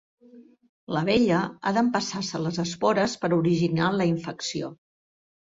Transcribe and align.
L'abella 0.95 1.41
ha 1.55 1.73
d'empassar-se 1.75 2.41
les 2.47 2.59
espores 2.65 3.15
per 3.27 3.31
originar 3.39 3.93
la 4.01 4.09
infecció. 4.15 4.73